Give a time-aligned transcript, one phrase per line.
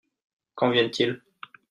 [0.55, 1.21] Quand viennent-ils?